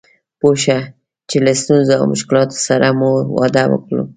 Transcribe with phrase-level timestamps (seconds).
[0.39, 0.77] پوه شه
[1.29, 3.95] چې له ستونزو او مشکلاتو سره مو واده وکړ.